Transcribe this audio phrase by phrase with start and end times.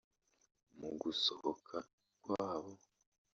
[0.77, 1.75] Mu gusohoka
[2.23, 2.71] kwabo